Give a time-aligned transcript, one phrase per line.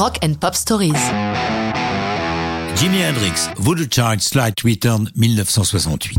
[0.00, 0.94] Rock and Pop Stories.
[2.74, 6.18] Jimi Hendrix, Voodoo Child Slight Return 1968.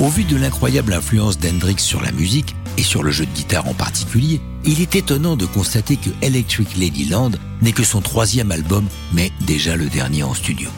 [0.00, 3.66] Au vu de l'incroyable influence d'Hendrix sur la musique, et sur le jeu de guitare
[3.66, 7.30] en particulier, il est étonnant de constater que Electric Ladyland
[7.62, 10.68] n'est que son troisième album, mais déjà le dernier en studio.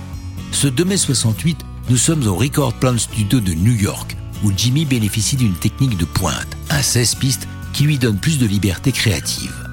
[0.53, 1.59] Ce 2 mai 68,
[1.91, 6.05] nous sommes au Record Plant Studio de New York, où Jimmy bénéficie d'une technique de
[6.05, 9.72] pointe, un 16 pistes qui lui donne plus de liberté créative.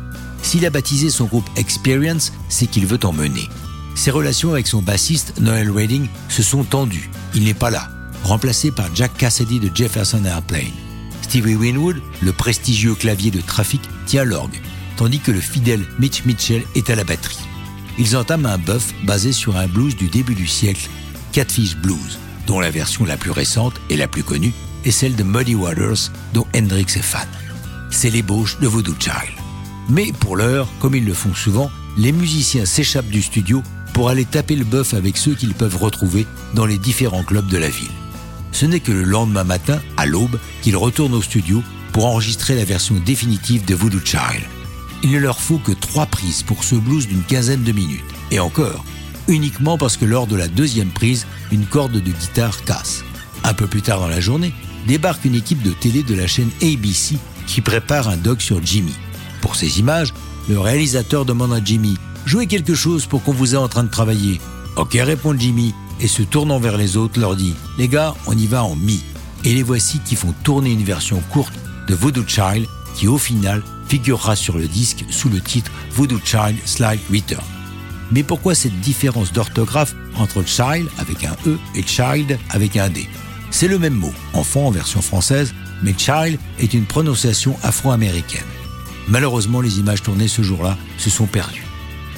[0.49, 3.47] S'il a baptisé son groupe Experience, c'est qu'il veut en mener.
[3.93, 7.11] Ses relations avec son bassiste Noel Redding se sont tendues.
[7.35, 7.87] Il n'est pas là,
[8.23, 10.73] remplacé par Jack Cassidy de Jefferson Airplane.
[11.21, 14.59] Stevie Winwood, le prestigieux clavier de trafic, tient l'orgue,
[14.97, 17.45] tandis que le fidèle Mitch Mitchell est à la batterie.
[17.99, 20.89] Ils entament un buff basé sur un blues du début du siècle,
[21.31, 24.53] Catfish Blues, dont la version la plus récente et la plus connue
[24.83, 27.27] est celle de Muddy Waters, dont Hendrix est fan.
[27.91, 29.38] C'est l'ébauche de Voodoo Child.
[29.89, 34.25] Mais pour l'heure, comme ils le font souvent, les musiciens s'échappent du studio pour aller
[34.25, 37.89] taper le bœuf avec ceux qu'ils peuvent retrouver dans les différents clubs de la ville.
[38.51, 42.65] Ce n'est que le lendemain matin, à l'aube, qu'ils retournent au studio pour enregistrer la
[42.65, 44.43] version définitive de Voodoo Child.
[45.03, 48.03] Il ne leur faut que trois prises pour ce blues d'une quinzaine de minutes.
[48.31, 48.83] Et encore,
[49.27, 53.03] uniquement parce que lors de la deuxième prise, une corde de guitare casse.
[53.43, 54.53] Un peu plus tard dans la journée,
[54.87, 58.93] débarque une équipe de télé de la chaîne ABC qui prépare un doc sur Jimmy.
[59.41, 60.13] Pour ces images,
[60.47, 63.89] le réalisateur demande à Jimmy Jouez quelque chose pour qu'on vous ait en train de
[63.89, 64.39] travailler.
[64.75, 68.45] Ok, répond Jimmy, et se tournant vers les autres leur dit Les gars, on y
[68.45, 69.01] va en mi.
[69.45, 71.53] Et les voici qui font tourner une version courte
[71.87, 76.57] de Voodoo Child qui au final figurera sur le disque sous le titre Voodoo Child
[76.65, 77.43] Slide Return.
[78.11, 83.07] Mais pourquoi cette différence d'orthographe entre child avec un E et child avec un D?
[83.51, 88.45] C'est le même mot, enfant en version française, mais child est une prononciation afro-américaine.
[89.07, 91.65] Malheureusement, les images tournées ce jour-là se sont perdues.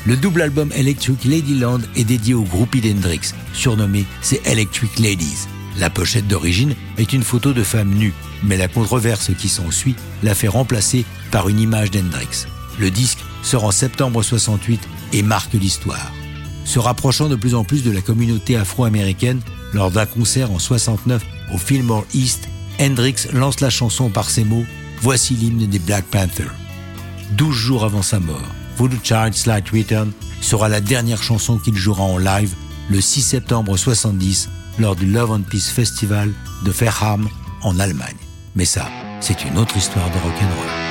[0.05, 5.47] Le double album Electric Ladyland est dédié au groupe Hendrix, surnommé c'est Electric Ladies.
[5.77, 10.35] La pochette d'origine est une photo de femme nue, mais la controverse qui s'ensuit l'a
[10.35, 12.47] fait remplacer par une image d'Hendrix.
[12.79, 14.81] Le disque sort en septembre 68
[15.13, 16.11] et marque l'histoire.
[16.65, 19.41] Se rapprochant de plus en plus de la communauté afro-américaine,
[19.73, 22.47] lors d'un concert en 69 au Fillmore East,
[22.79, 24.65] Hendrix lance la chanson par ces mots
[25.01, 26.53] Voici l'hymne des Black Panthers.
[27.31, 30.11] Douze jours avant sa mort, Voodoo Child Slight Return
[30.41, 32.53] sera la dernière chanson qu'il jouera en live
[32.89, 34.49] le 6 septembre 70
[34.79, 36.31] lors du Love and Peace Festival
[36.65, 37.29] de Fairham
[37.61, 38.17] en Allemagne.
[38.55, 38.89] Mais ça,
[39.21, 40.90] c'est une autre histoire de rock'n'roll.